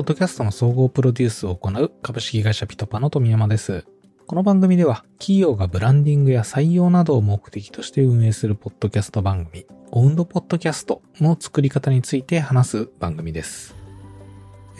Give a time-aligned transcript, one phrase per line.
[0.00, 3.84] ポッドキャストの総合プロデュースを行う株式会社ピトパの富山です。
[4.26, 13.74] この番組では企業がブランディングや採用などを目的として運営するポッドキャスト番組、オウンドポッドキャストの作り方について話す番組です。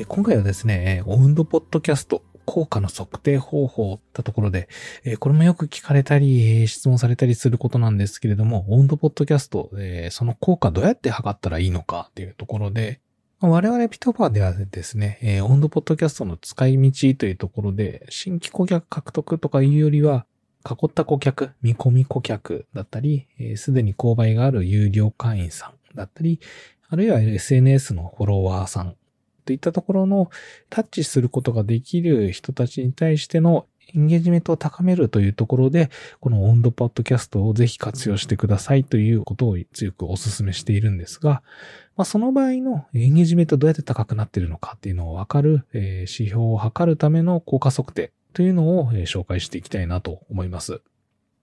[0.08, 4.70] 今回はですね、オウンドポッドキャスト効果の測定方法ったところで、
[5.18, 9.70] これもよく聞かれたり、質問されたりすることなんですけれども、オウンドポッドキャスト、
[10.12, 13.02] その効果どうやって測ったらいいのかっていうところで、
[13.42, 20.26] 我々ピトパーではですね、えー、温度ポッドキャストの使い道というところで、新規顧客獲得とかいうよりは、
[20.68, 26.38] 囲った顧客、見込み顧客だったり、す、え、で、に購買がある有料会員さんだったり、
[26.90, 28.94] あるいは SNS のフォロワーさん
[29.46, 30.30] といったところの
[30.68, 35.90] タッチすることができる人たちに対してのエンゲージメントを高めるというところで、
[36.20, 41.42] この温度パッドキャストをぜひ活用してくださいということを強くお勧めしているんですが、
[41.96, 50.80] まあ、その場合のエンゲージメントどうやって高くなっているのかっていうのをわかる、えー、指標を測るための効果測定というのを、紹介していきたいなと思います。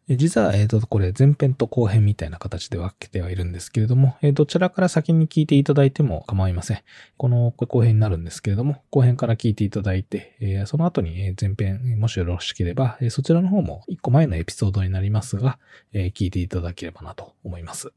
[0.09, 6.79] 実は、えっ、と、これ前編と後編みたいな形で分けてはいるんですけれども、え、どちらから先に聞いていただいても構いません。
[7.17, 15.59] この後編になるんですけれども、後編から聞いていただいて、え、その後に前編、もしよろしければ、そちらの方も1個前のエピソードになりますが、
[15.91, 17.91] え聞いていただければなと思います。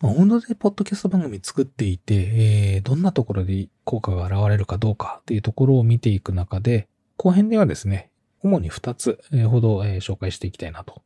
[0.00, 8.10] 温度でポッドキャスト番組作っていて、えー、どんなところで効果が現れるかどうかっていうところを見ていく中で、後編ではですね、
[8.44, 9.18] 主に2つ
[9.50, 11.02] ほど紹介していきたいなと。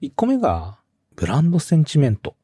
[0.00, 0.80] 1個目が、
[1.14, 2.34] ブランドセンチメント。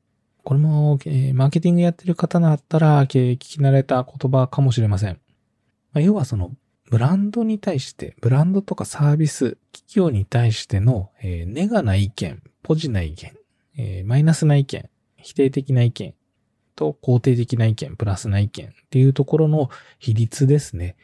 [0.44, 0.98] これも、
[1.34, 5.18] マーケティングやってる方だったら、聞き慣れた言葉かもしれません。
[5.94, 6.52] 要はその、
[6.90, 16.14] ブランドに対して、ブランドとかサービス、企業に対しての、ネガな意見、ポジな意見、マイナスな意見、否定的な意見
[16.76, 19.68] と肯定的な意見、プラスな意見っていうところの
[19.98, 20.96] 比率ですね。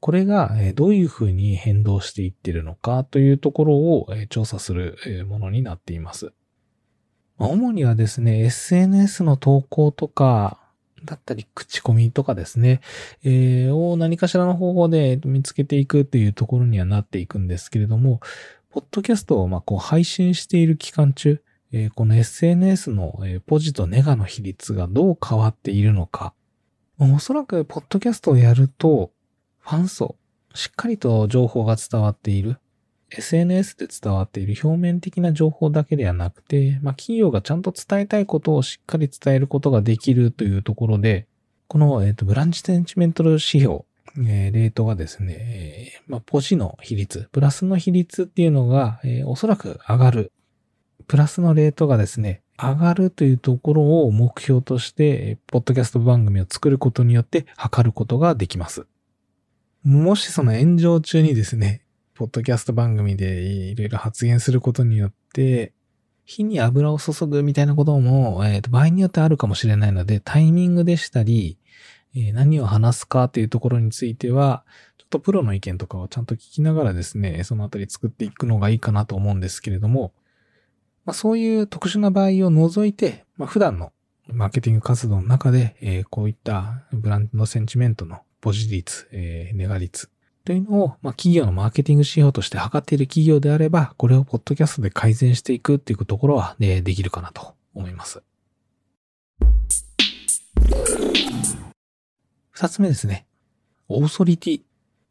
[0.00, 6.32] これがどういうふうに変動していってるのかというところを調査するものになっています。
[7.38, 10.58] 主にはですね、SNS の投稿とか、
[11.04, 12.80] だったり、口コミとかですね、
[13.24, 18.20] えー、を何かしらの方法で見つけていくっていうところにはなっていくんですけれども、
[18.70, 26.34] ポッドキャストをまあこう配信している期間中、えー、この SNS の、ポジとネガの比率がどう変わっているのか。
[26.98, 29.10] おそらく、ポッドキャストをやると、
[29.62, 30.16] ファン層、
[30.54, 32.58] しっかりと情報が伝わっている。
[33.10, 41.26] SNS で伝わっている表面的な情報だけではなくて、まあ、企業がちゃんと伝えたいことをしっかり伝えることができるというところで、
[41.68, 43.84] この、えっ、ー、と、ブランチセンチメントル指標、
[44.18, 50.32] えー、レートがですね、えー、まあ、ポジの比率、プラスの比率っていうのが、えー、おそらく上がる
[51.06, 58.86] プラスのレートがですね、上がるというところを目標として、ポッドキャスト番組を作ることによって測ることができます。
[59.84, 61.82] もしその炎上中にですね、
[62.14, 65.72] ポッドキャスト番組でいろいろ発言することによって、
[66.24, 71.58] 火に油を注ぐみたいなことも、えー、と場合によってあるかもしれないので、タイミングでしたり、
[72.14, 74.64] えー、何を話すかというところについては、
[74.98, 80.12] ちょっとプロの意見とかをちゃんと聞きながらですね、そのあたり作っていくのがいいかなと思うんですけれども、
[81.04, 83.92] まあ、そういう特殊な場合を除いて、まあ、普段の
[84.28, 90.10] マーケティング活動の中で、えー、こういったブランドのセンチメントのポジ率、えー、ネガ率
[90.44, 98.22] というのを、まあ、企業のマーケティング指標として測っている企業であれば、これをポッドキャストで改善していくっていうところは、ね、できるかなと思います。
[102.50, 103.26] 二つ目ですね。
[103.88, 104.62] オーソリティ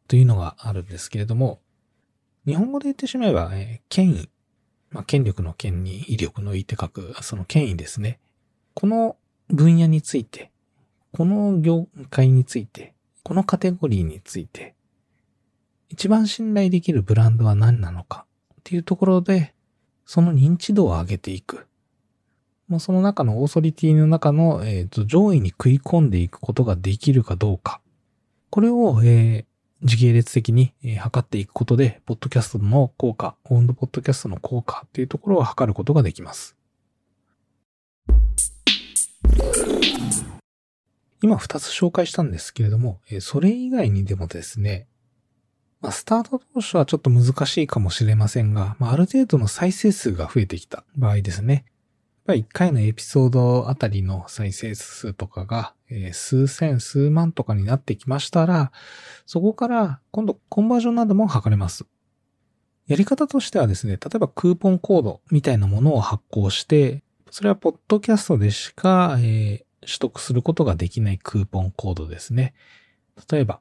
[0.06, 1.60] というのがあるんですけれども、
[2.46, 4.28] 日本語で言ってしまえば、えー、権威
[4.92, 8.20] まあ、権力の権に威力の威って書く、その権威ですね。
[8.74, 9.16] この
[9.48, 10.50] 分野について、
[11.12, 14.74] この業界について、このカテゴリーについて、
[15.88, 18.24] 一番信頼できるブランドは何なのか
[18.54, 19.54] っていうところで、
[20.06, 21.66] その認知度を上げていく。
[22.68, 27.80] もうその中のオーソリティの中の、えーと、上位に食い込んでいくことができるかどうか。
[28.50, 36.56] これを、えー、時系列的に測っていくことで、ポッドキャストの効果、オンドポッドキャストの効果っていうところを測ることができます。
[41.22, 44.86] 今2つ紹介したんですけれども、それ以外にでもですね、
[45.80, 51.64] まあ、スタート当初はちょっと難しいかもしれませんが、まあ、ある程度の再生数が増えてきた場合ですね。
[52.24, 58.72] ぱり1回のエピソードあたりの再生数とかが、え、数千、数万とかになってきましたら、
[59.26, 61.84] そこから今度コンバージョンなども測れます。
[62.86, 72.54] やり方としてはですね、例えばクーポンコードみたいなものを発行して、それはポッドキャストでしか、え、取得することができないクーポンコードですね。
[73.30, 73.60] 例えば、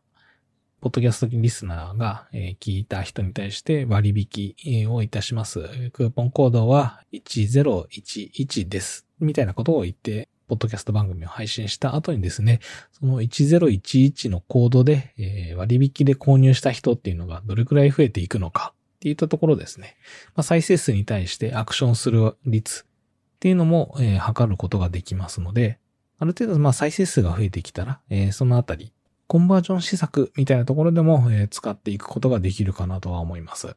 [0.80, 2.28] ポッドキャストリスナーが
[2.60, 5.62] 聞いた人に対して割引をいたします。
[5.94, 9.06] クーポンコードは1011です。
[9.20, 12.60] みたいなことを言って、ポッドキャスト番組を配信した後にですね、
[12.92, 19.96] その1011のコードで割引で購入した人っていうのがどれくらい増えていくのかっていったところですね。
[20.36, 25.80] まあ、再生数に対してアクションする率っていうのも、え、測ることができますので、
[26.22, 28.94] ある程度、まあ、再生数が増えてきたら、えー、そのあたり、
[29.26, 33.76] コンバージョン施策みたいなところでも、えー、使っていくことができるかなとは思います。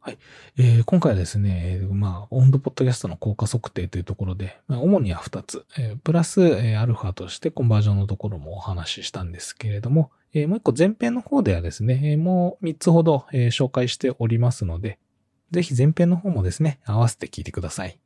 [0.00, 0.18] はい。
[0.58, 14.98] えー、今回はですね、まあ、温度ポッドキャストの効果測定というところで、まあ、主には2つ、えー、プラス、えー、アルファとしてコンバージョンのところもお話ししたんですけれども、えー、もう一個前編の方ではですね、え、もう3つほど、えー、紹介しておりますので、
[15.52, 17.98] ぜひ前編の方もですね、合わせて聞いてください。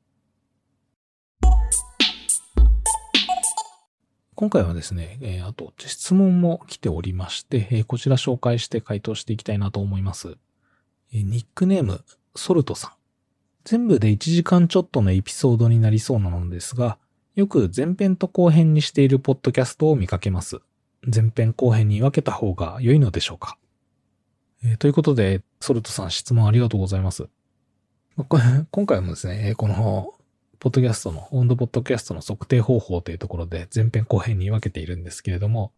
[4.39, 10.37] 今回はですね、えー、あと質問も来ておりまして、えー、こちら紹介して回答していきたいなと思います。
[11.13, 12.05] えー、ニックネーム、
[12.37, 12.93] ソルトさん。
[13.65, 16.99] 全部で1時間ちょっとのエピソードになりそうなのですが、
[17.35, 20.61] よく前編と後編にしているポッドキャストを見かけます。
[21.03, 23.59] 前編後編に分けた方が良いのでしょうか、
[24.63, 27.27] えー、ということで、ソルトさん質問ありがとうございます。
[28.71, 30.15] 今回もですね、この
[30.61, 35.73] ポッドキャストの、温度ポッドキャストの測定方法というところで前編後編に分けているんですけれども、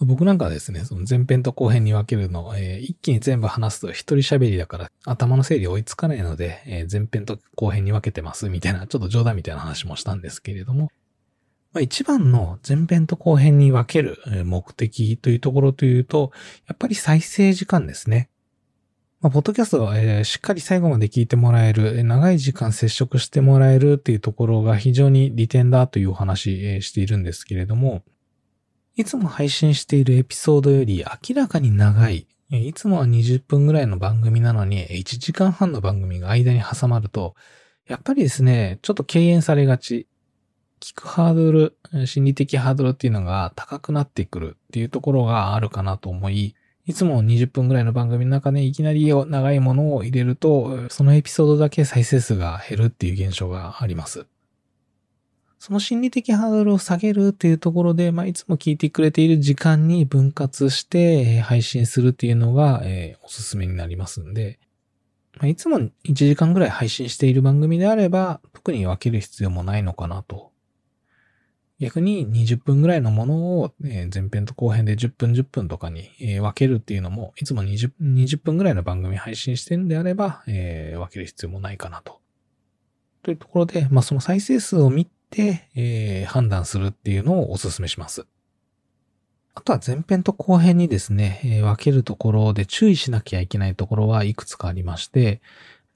[0.00, 10.90] 僕なんかはですね、その前編と後編に分けるのを、えー、一気に全部話すと一人喋りだから頭の整理追いつかないので、えー、前編と後編に分けてますみたいな、ちょっと冗談みたいな話もしたんですけれども、
[11.72, 16.32] まあ、一番の前編と後編に分ける目的というところというと、
[16.66, 18.28] やっぱり再生時間ですね。
[19.22, 28.02] まあ、ポッドキャストは、えー、しっかり最後まで聞いてもらえる、長い時間接触してもらえるっていうところが非常に利点だというお話、えー、しているんですけれども、
[28.96, 37.36] いつも配信しているエピソードより明らかに長い、いつもは20分ぐらいの番組なのに1時間半の番組が間に挟まると、
[37.86, 40.08] やっぱりですね、ちょっと敬遠されがち。
[40.80, 41.76] 聞くハードル、
[42.06, 54.26] 心理的ハードルっていうのが高くなってくるっていうところがあるかなと思い、いつも20分ぐらいの番組の中でいきなり長いものを入れると、そのエピソードだけ再生数が減るっていう現象があります。
[55.60, 64.58] その心理的ハードルを下げるっていうところで、まあ、いつも聞いてくれている時間に分割して配信するっていうのが、えー、おすすめになりますんで、
[65.38, 70.51] まあ、いつも1時間ぐらい配信している番組であれば、特に分ける必要もないのかなと
[71.82, 82.20] 逆に20分ぐらいのものを、前編と後編で10分10分とかに、分けるっていうのも、いつも 20, 20分ぐらいの番組配信してるんであれば、え分ける必要もないかなと。
[83.24, 88.26] というところで、まあ、その再生数を見て、え判断するっていうのをお勧めします。
[89.54, 95.40] あとは前編と後編にですね、分けるところで注意しなきゃいけないところはいくつかありまして、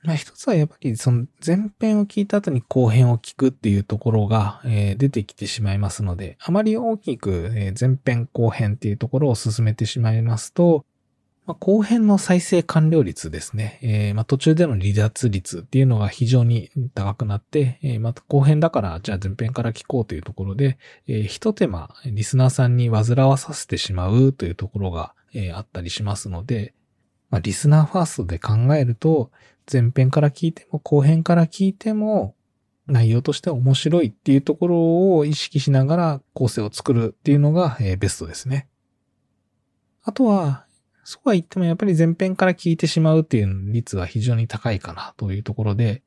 [0.02, 10.84] まあ一つはやっぱりその前編を聞いた後に後編を聞くっていうところが、え、出てきてしまいますので、あまり大きく、前編後編っていうところを進めてしまいますと、
[11.46, 13.78] ま、後編の再生完了率ですね。
[13.82, 20.76] え、ま、途中での離脱率っていうのが非常に高くなって、え、また後編だからじゃあ前編から聞こうというところで、
[21.06, 26.74] えー、一手間リスナーさんに煩わさせてしまうというところが、え、あったりしますので、
[27.30, 29.30] まあ、リスナーファーストで考えると、
[29.70, 32.34] 前編から聞いても後編から聞いても
[32.86, 38.68] 内容として面白いっていうところを意識しながら構成を作るっていうのが、えベストですね。
[40.04, 40.66] あとは、
[41.02, 46.02] そうは言ってもやっぱり前編から聞いてしまうっていう率は非常に高いかなというところで、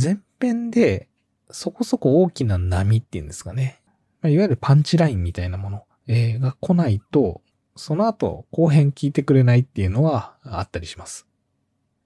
[0.00, 1.08] 前編で
[1.50, 3.80] そこそこ大きな波っていうんですかね。
[4.24, 7.42] いわゆるパンチラインみたいなもの、えが来ないと、
[7.76, 11.26] その後後編聞いてくれないっていうのはあったりします。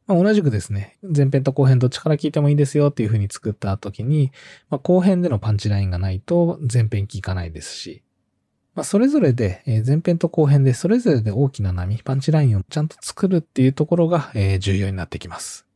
[0.09, 4.33] まあ、同じくですね、前編と後編どっちから聞いてもいいですよっていう風に作った時に、
[4.71, 8.03] まあ、後編でのパンチラインがないと前編聞かないですし、
[8.75, 15.67] まあ、それぞれで、前編と後編でそれぞれで大きな波、パンチラインをちゃんと作るっていうところが重要になってきます。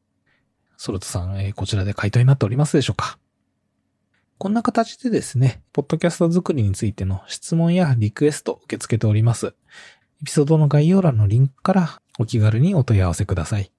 [0.77, 3.19] ソルトさん、こちらで回答になっておりますでしょうか？
[4.39, 9.49] こんな形でですね、ポッドキャスト作りについての質問やリクエスト受け付けております。
[9.49, 9.53] エ
[10.25, 13.71] ピソードの概要欄のリンクからお気軽にお問い合わせください。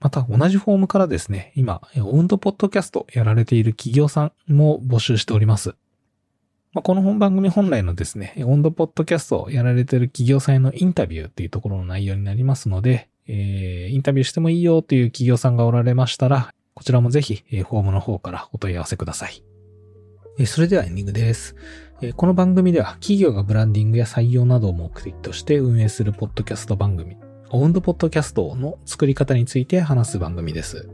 [0.00, 5.74] また同じフォームからですね、今、オウンドポッドキャストやられている企業さんも募集しております。
[6.72, 19.42] まあ、この本番組本来のですね、オウンドポッドキャストをやられている企業さんへのインタビューっていうところの内容になりますので、えー、インタビューしてもいいよという企業さんがおられましたら、こちらもぜひ、フォームの方からお問い合わせください。
[20.44, 21.56] それではエンディングです。
[22.16, 27.16] この番組では企業がブランディングや採用などを目的として運営するポッドキャスト番組、
[27.56, 30.90] オウンドポッドキャストの作り方について話す番組です。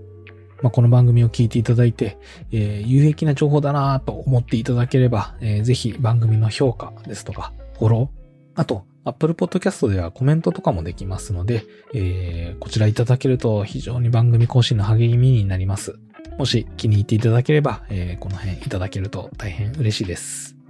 [0.62, 2.18] まあ、この番組を聞いていただいて、
[2.52, 11.64] えー、有益な情報だなと思っていただければ、えー、ぜひ番組の評価ですとか、フォロー、あと、Apple Podcast ではコメントとかもできますので、
[11.94, 15.98] えー、こちらいただけると非常に番組更新の励みになります。
[16.38, 20.61] もし気に入っていただければ、えー、この辺いただけると大変嬉しいです。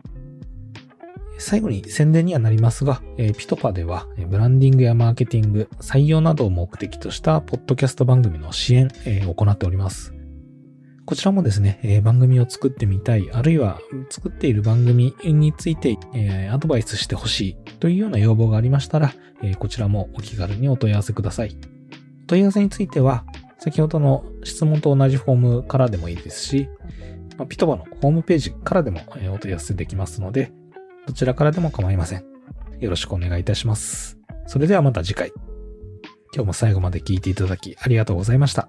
[1.42, 10.14] 最後に宣伝にはなりますが、え、ピトパでは、ブランディングやマーケティング、採用などを目的としたポッドキャスト番組の支援、えー、を行っております。
[11.04, 21.56] こちらもですね、え、番組を作ってみたい、あるいは作っている番組について、え、アドバイスしてほしいというような要望がありましたら、え、こちらもお気軽にお問い合わせください。
[22.25, 23.25] お問い合わせについては、
[23.58, 26.68] 先ほどの質問と同じフォームからでもいいですし、
[27.37, 29.00] ま、ピトバのホームページからでも
[29.32, 30.52] お問い合わせできますので、
[31.06, 32.25] どちらからでも構いません。
[32.80, 34.18] よろしくお願いいたします。
[34.47, 35.32] それではまた次回。
[36.35, 38.68] 今日も最後まで聞いていただきありがとうございました。